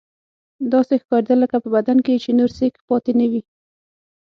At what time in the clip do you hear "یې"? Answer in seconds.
2.31-2.37